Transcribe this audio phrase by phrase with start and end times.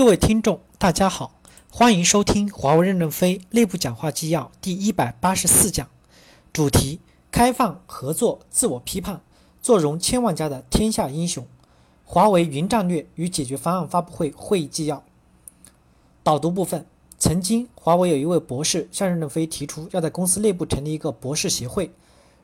[0.00, 1.38] 各位听众，大家好，
[1.70, 5.86] 欢迎收听华为任正非内部讲话纪要第一百八十四讲，
[6.54, 9.20] 主题：开放合作，自我批判，
[9.60, 11.46] 做容千万家的天下英雄。
[12.06, 15.04] 华为云战略与解决方案发布会会议纪要。
[16.22, 16.86] 导读部分：
[17.18, 21.92] 曾经，华为有一位博士向任正非提出要在公司内部成立一个博士协会，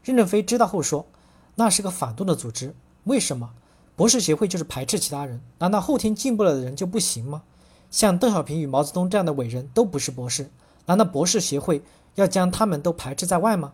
[0.04, 1.06] 任正非知道后说，
[1.54, 3.54] 那是个反动的组织，为什么？
[3.96, 7.42] 博士协会就是排斥其他人，难道后天进步了的人就不行吗？
[7.90, 10.50] 像邓小平与毛泽东这样的伟人都不是博士，
[10.84, 11.82] 难道博士协会
[12.16, 13.72] 要将他们都排斥在外吗？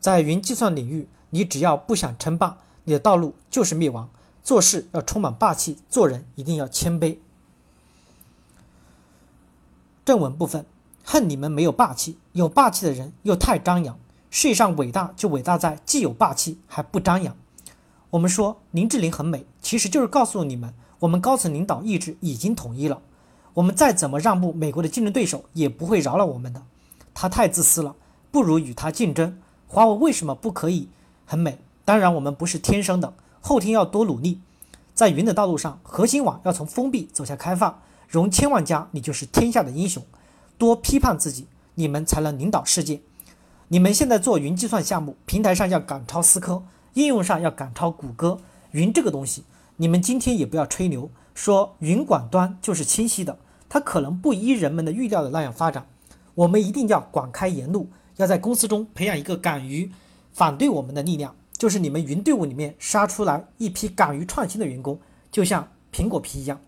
[0.00, 4.08] 在云计算领域，你只要不想称霸，你的道路就是灭亡。
[4.42, 7.18] 做事要充满霸气，做人一定要谦卑。
[10.04, 10.64] 正文部分，
[11.04, 13.98] 恨你们没有霸气，有霸气的人又太张扬。
[14.30, 17.36] 世界上伟大就伟大在既有霸气还不张扬。
[18.12, 23.00] 我们说林志玲很美，其实就是告诉你们，我们高层领导意志已经统一了。
[23.54, 26.62] 我们再怎么让步，美国的竞争对手也不会饶了我们的。
[27.14, 27.96] 他太自私了，
[28.30, 29.38] 不如与他竞争。
[29.66, 30.90] 华为为什么不可以
[31.24, 31.58] 很美？
[31.86, 34.42] 当然，我们不是天生的，后天要多努力。
[34.92, 40.02] 在云的道路上，核心网要从封闭走向开放，容千万家，你就是天下的英雄。
[40.58, 41.46] 多批判自己，
[41.76, 43.00] 你们才能领导世界。
[43.68, 46.62] 你们现在做云计算项目，平台上要赶超思科。
[46.94, 48.40] 应用上要赶超谷歌
[48.72, 49.44] 云这个东西，
[49.76, 55.86] 你们今天也不要吹牛，说云管端就是清晰的，它可能不依人们的预料的那样发展。
[56.34, 59.90] 我们一定要广开言路，要在公司中培养一个敢于
[60.32, 64.98] 反对我们的力量，就是你们云队伍里面杀出来一批敢于创新的员工，
[65.30, 66.60] 就像苹果皮一样。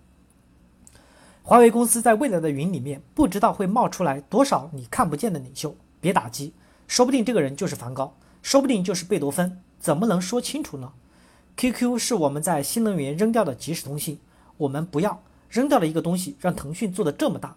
[1.42, 6.54] 华为公司在未来的云里面，不知道会冒出来多少你看不见的领袖，别打击，
[6.86, 9.60] 说不定这个人就是梵高，说不定就是贝多芬。
[9.84, 10.94] 怎么能说清楚呢
[11.58, 14.18] ？QQ 是我们在新能源扔掉的即时通信，
[14.56, 17.54] 我们不要扔掉了一个东西，让腾讯做的这么大。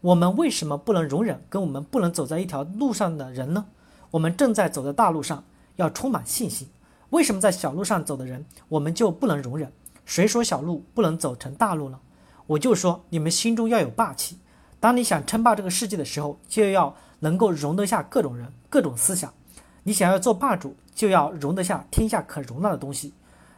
[0.00, 3.66] 我们为什么不能容忍跟我们不能走在一条路上的人呢？
[4.12, 5.44] 我们正在走在大路上，
[5.76, 6.66] 要充满信心。
[7.10, 9.70] 为什么在小路上走的人，我们就不能容忍？
[10.06, 12.00] 谁说小路不能走成大路呢？
[12.46, 14.38] 我就说你们心中要有霸气。
[14.80, 19.34] 当你想称霸这个世界的时候，就要能够容得下各种人、各种思想。
[19.82, 23.12] 你想要做霸主，就要容得下天下可容纳的东西。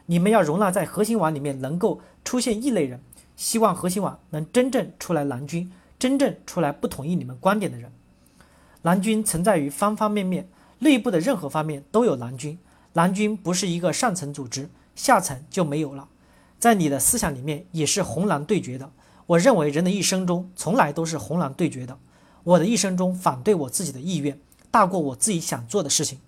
[0.05, 3.01] 你们要容纳在核心网里面能够出现异类人，
[3.35, 7.91] 希望核心网能真正出来蓝军，真正出来不同意你们观点的人。
[8.83, 12.59] 蓝军存在于方方面面，内部的任何方面都有蓝军。
[12.93, 16.09] 蓝军不是一个上层组织，下层就没有了。
[16.59, 18.91] 在你的思想里面也是红蓝对决的。
[19.27, 21.97] 我认为人的一生中从来都是红蓝对决的。
[22.45, 24.39] 我的一生中反对我自己的意愿。
[24.71, 26.19] 大过我自己想做的事情，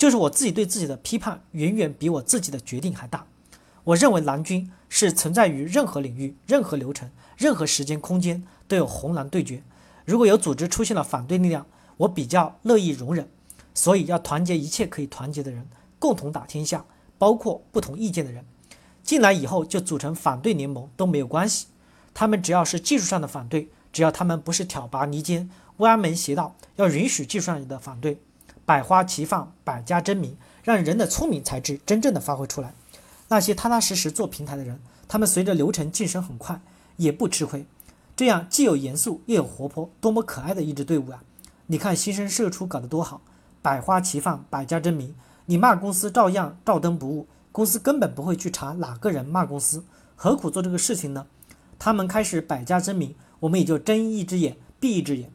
[0.00, 3.26] 就是我自己对自己的批判远远比我自己的决定还大。
[3.84, 9.62] 我认为蓝军是存在于任何领域、任何流程、任何时间空间都有红蓝对决。
[10.06, 11.66] 如果有组织出现了反对力量，
[11.98, 13.28] 我比较乐意容忍。
[13.74, 15.68] 所以要团结一切可以团结的人，
[15.98, 16.86] 共同打天下，
[17.18, 18.46] 包括不同意见的人。
[19.02, 21.66] 进来以后就组成反对联盟都没有关系。
[22.14, 25.50] 他们只要是技术上的反对，只要他们不是挑拨离间。
[25.76, 28.18] 歪门邪道，要允许技术上的反对，
[28.70, 32.72] 百花齐放，百家争鸣，让人的聪明才智真正的发挥出来。
[33.26, 36.60] 那些踏踏实实做平台的人，他们随着流程晋升很快，
[36.96, 37.66] 也不吃亏。
[38.14, 41.24] 这样既有严肃又有活泼，多么可爱的一支队伍啊！
[41.66, 43.22] 你看新生社出搞得多好，
[43.60, 45.16] 百花齐放，百家争鸣，
[45.46, 49.82] 你骂公司照样照登不误，公司根本不会去查哪个人骂公司，
[50.14, 51.26] 何苦做这个事情呢？
[51.76, 55.32] 他们开始百家争鸣，我们也就睁一只眼闭一只眼。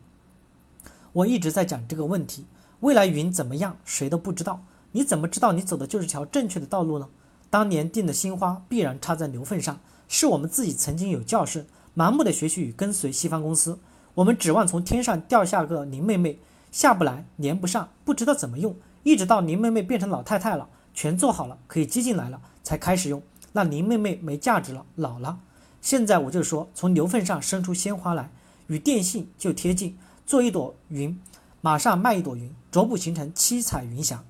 [1.12, 2.46] 我一直在讲这个问题，
[2.82, 4.64] 未来云怎么样，谁都不知道。
[4.92, 7.10] 你怎么知道你走的就是条正确的道路呢？
[7.50, 11.66] 当年定的新花必然插在牛粪上，是我们自己曾经有教训，
[11.96, 13.80] 盲目的学习与跟随西方公司。
[14.14, 16.40] 我们指望从天上掉下个林妹妹，
[16.72, 23.22] 下不来，连不上，不知道怎么用，一直到林妹妹变成老太太了，全做好了，可以接进来了，才开始用。
[23.54, 25.40] 那林妹妹没价值了，老了。
[25.82, 28.30] 现在我就说，从牛粪上生出鲜花来，
[28.68, 29.98] 与电信就贴近。
[30.26, 31.22] 做一朵云，
[31.66, 34.24] 马上卖一朵云，逐步形成七彩云霞。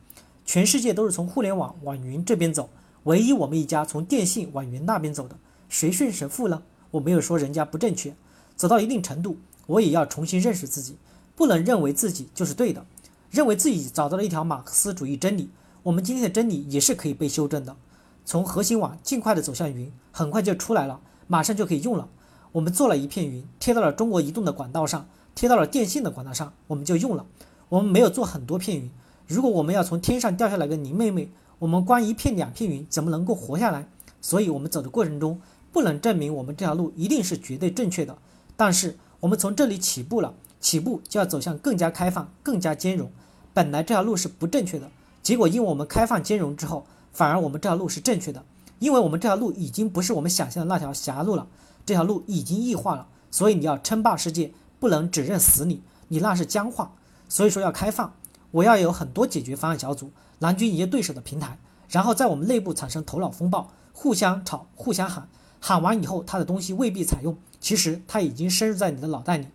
[0.46, 2.70] 全世界都是从互联网往云这边走，
[3.04, 5.36] 唯一我们一家从电信往云那边走的，
[5.68, 6.64] 谁胜谁负呢？
[6.92, 8.16] 我没有说人家不正确，
[8.56, 9.36] 走到一定程度，
[9.68, 10.96] 我也要重新认识自己，
[11.36, 12.86] 不能认为自己就是对的，
[13.30, 15.50] 认为自己找到了一条马克思主义真理。
[15.84, 17.76] 我们今天的真理也是可以被修正的。
[18.24, 22.08] 从核心网尽快的走向云，很快就出来了，马上就可以用了。
[22.54, 25.10] 我们做了一片云，贴到了中国移动的管道上。
[25.36, 27.26] 贴到了电信的管道上，我们就用了。
[27.70, 28.90] 我们没有做很多片云。
[29.28, 31.30] 如果我们要从天上掉下来个林妹妹，
[31.60, 33.88] 我们光一片两片云怎么能够活下来？
[34.22, 35.42] 所以，我们走的过程中
[35.72, 38.18] 不能证明我们这条路一定是绝对正确的。
[38.56, 43.12] 但是我们从这里起步了，起步就要走向更加开放、更加兼容。
[43.54, 44.90] 本来这条路是不正确的，
[45.22, 48.44] 结果因为我们开放兼容之后，反而我们这条路是正确的。
[48.80, 51.48] 因为我们这条路已经不是我们想象的那条狭路了，
[51.86, 53.08] 这条路已经异化了。
[53.32, 56.94] 所以你要称霸世界，不能只认死理，你那是僵化。
[57.28, 58.14] 所以说要开放，
[58.52, 61.58] 我要有很多解决方案小组，蓝军营业对手的平台，
[61.90, 65.28] 然后在我们内部产生头脑风暴，互相吵，互相喊，
[65.60, 69.48] 喊完以后他的东西未必采用，其实他已经深入在你的脑袋里。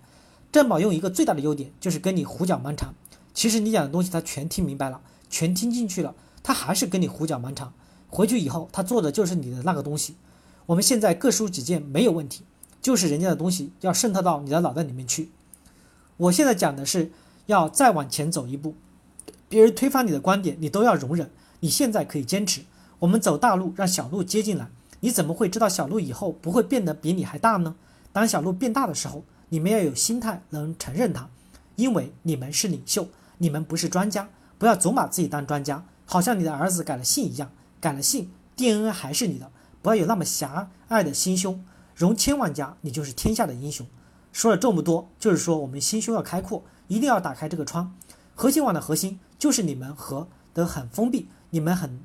[0.50, 2.92] 郑宝用一个最大的优点就是跟你胡搅蛮缠，
[3.32, 7.72] 其实你讲的东西他全听明白了，全听进去了，他还是跟你胡搅蛮缠。
[8.08, 10.16] 回去以后他做的就是你的那个东西。
[10.66, 12.42] 我们现在各抒己见没有问题，
[12.80, 15.30] 就是人家的东西要渗透到你的脑袋里面去。
[16.16, 17.10] 我现在讲的是
[17.46, 18.74] 要再往前走一步，
[19.48, 21.30] 别人推翻你的观点，你都要容忍。
[21.60, 22.62] 你现在可以坚持，
[23.00, 24.68] 我们走大路，让小路接进来。
[25.00, 27.74] 你怎么会知道小路以后不会变得比你还大呢？
[28.12, 29.24] 当小路变大的时候。
[29.52, 31.28] 你们要有心态，能承认它，
[31.74, 34.28] 因为你们是领袖，你们不是专家。
[34.58, 37.50] 不要总把自己当专家，好像你的儿子改了姓一样，
[37.80, 39.50] 改了姓，DNA 还是你的。
[39.82, 41.64] 不要有那么狭隘的心胸，
[41.94, 43.86] 容千万家，你就是天下的英雄。
[44.32, 47.94] 说了这么多，就是说我们心胸要开阔，一定要打开这个窗。
[48.34, 52.00] 核心网的核心就是你们和的很封闭，你们很，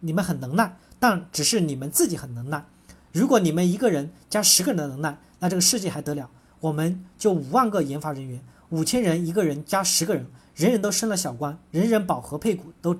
[0.00, 2.64] 你们很能耐，但只是你们自己很能耐。
[3.10, 6.30] 如果你们一个人加十个人的能耐，那这个世界还得了？
[6.60, 12.96] 我们就五万个研发人员，五千人一个人加十个人，人人都升了小官，人人饱和配股都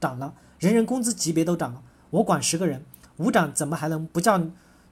[0.00, 1.82] 涨了，人人工资级别都涨了。
[2.10, 2.84] 我管十个人，
[3.18, 4.40] 五涨怎么还能不叫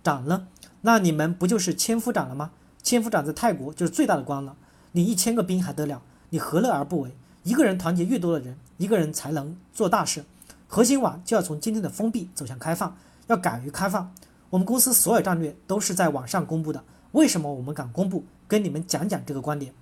[0.03, 0.49] 涨呢？
[0.83, 2.53] 那你们不就是千夫长了吗？
[2.83, 4.57] 千夫长在泰国就是最大的官了。
[4.93, 6.03] 你一千个兵还得了？
[6.31, 7.17] 你何乐而不为？
[7.43, 10.25] 一个人团结越多的人，一个人才能做大事。
[10.67, 12.97] 核心网就要从今天的封闭走向开放，
[13.27, 14.13] 要敢于开放。
[14.51, 16.83] 我们公司所有战略都是在网上公布的。
[17.13, 18.25] 为什么我们敢公布？
[18.49, 19.73] 跟你们讲讲这个观点。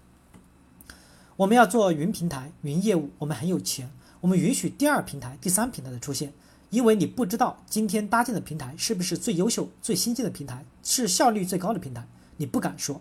[1.36, 3.90] 我们要做云平台、云业务，我们很有钱，
[4.20, 6.32] 我们允许第二平台、第三平台的出现，
[6.70, 12.06] 因为你不知道今天搭建的平台是不是最优秀、最新进的平台，是效率最高的平台，
[12.36, 13.00] 你不敢说。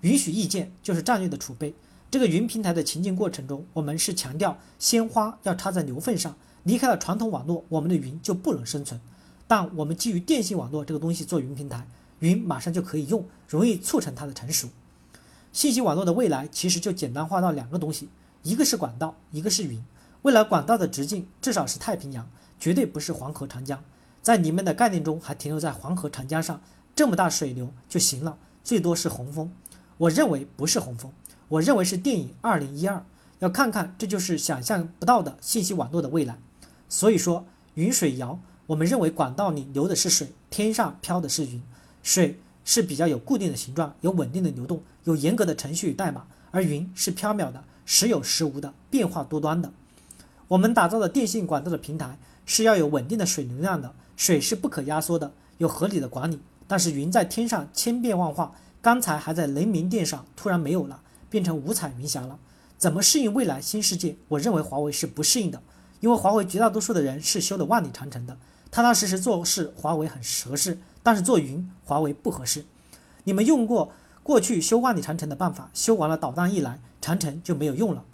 [0.00, 1.74] 允许意见就是战略的储备。
[2.10, 9.00] 这个云平台的情境过程中，我们是强调鲜花要插在牛粪上，离开了传统网络，我们的云就不能生存。
[9.46, 11.86] 但我们基于电信网络这个东西做云平台。
[12.20, 14.68] 云马上就可以用，容易促成它的成熟。
[15.52, 18.08] 信息网络的未来其实就简单化到两个东西，
[18.42, 19.82] 一个是管道，一个是云。
[20.22, 22.28] 未来管道的直径至少是太平洋，
[22.60, 23.82] 绝对不是黄河、长江。
[24.22, 26.60] 在你们的概念中还停留在黄河、长江上，
[26.94, 29.50] 这么大水流就行了，最多是洪峰。
[29.96, 31.10] 我认为不是洪峰，
[31.48, 32.96] 我认为是电影《二零一二》，
[33.38, 36.38] 要看看这就是想象不到的信息网络的未来。
[36.88, 41.62] 所以说，云水谣，我们认为管道里流的是水，天上飘的是云。
[42.02, 49.72] 水是比较有固定的形状，有稳定的流动，有严格的程序与代码；而云是缥缈的，时有时无的，变化多端的。
[50.48, 56.40] 我们打造的电信管道的平台是要有稳定的水流量的，水是不可压缩的，有合理的管理。
[56.66, 62.38] 但是云在天上千变万化，刚才还在雷鸣电上，突然没有了，变成五彩云霞了。
[62.78, 64.16] 怎么适应未来新世界？
[64.28, 65.62] 我认为华为是不适应的，
[66.00, 68.38] 因为华为绝大多数的人是修的万里长城的，
[68.70, 70.78] 踏踏实实做事，华为很合适。
[71.02, 72.64] 但是做云，华为不合适。
[73.24, 78.04] 你们用过过去修万里长城的办法，修完了导弹一来，长城就没有用了。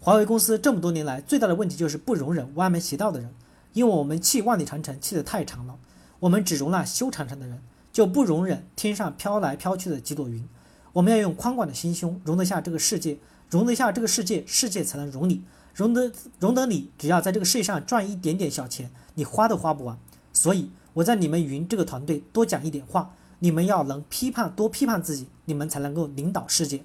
[0.00, 3.30] 华为公司这么多年来最大的问题就是不容忍歪门邪道的人，
[3.74, 5.78] 因为我们砌万里长城砌得太长了，
[6.20, 7.60] 我们只容纳修长城的人，
[7.92, 10.48] 就不容忍天上飘来飘去的几朵云。
[10.94, 13.18] 我们要用宽广的心胸容得下这个世界，
[13.50, 16.90] 容得下这个世界，世界才能容你，容得容得你。
[16.96, 19.98] 只要在这个世界上赚一点点小钱，你花都花不完。
[20.32, 20.70] 所以。
[20.94, 26.84] 我在你们云这个团队多讲一点话，你们要能批判，多批判自己，你们才能够领导世界。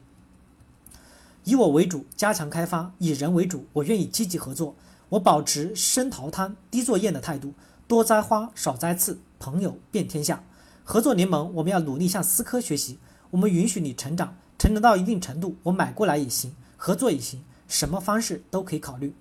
[1.43, 4.73] 以我为主，加强开发；以人为主，我愿意积极合作。
[5.09, 7.53] 我保持深淘滩、低作业的态度，
[7.87, 10.43] 多栽花，少栽刺，朋友遍天下。
[10.83, 12.99] 合作联盟，我们要努力向思科学习。
[13.31, 19.13] 我们允许你成长，成长到一定程度，我买过来也行，合作也行，什么方式都可以考虑。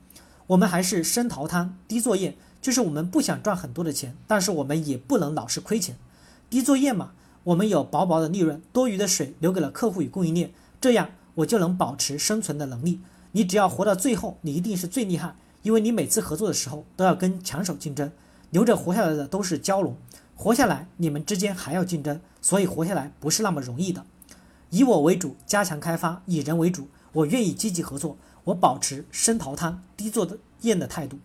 [0.48, 2.36] 我们还是深淘滩、低作业。
[2.60, 5.96] 就是我们不想赚很多的钱，但是我们也不能老是亏钱。
[6.50, 7.12] 低作业嘛，
[7.44, 13.00] 我们有薄薄的利润，多余的水留给了客户与供应链，这样我就能保持生存的能力。
[13.30, 18.10] 你只要活到最后，你一定是最厉害，因为你每次合作的时候都要跟强手竞争，
[18.50, 19.96] 留着活下来的都是蛟龙，
[20.34, 24.04] 活下来你们之间还要竞争，所以活下来不是那么容易的。
[24.70, 30.28] 以我为主，加强开发；以人为主，我愿意积极合作，我保持深淘滩、低作
[30.60, 31.18] 业的态度。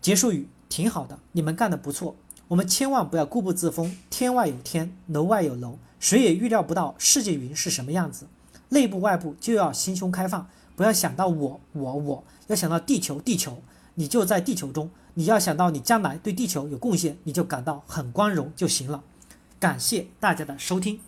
[0.00, 2.16] 结束语挺好的，你们干得不错。
[2.48, 8.26] 我们千万不要固步自封，天外有天，楼外有楼，谁也预料不到世界云是什么样子。
[8.70, 10.48] 内部外部就要心胸开放，
[10.80, 13.58] 不要想到我我我，要想到地球地球，
[13.96, 14.88] 你就在地球中。
[15.12, 19.04] 你要想到你将来对地球有贡献，你就感到很光荣就行了。
[19.58, 20.98] 感谢大家的收听。